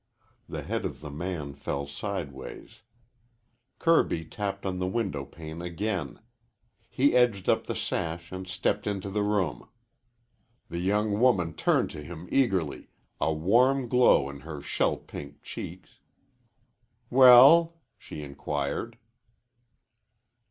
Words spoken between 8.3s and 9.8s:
and stepped into the room.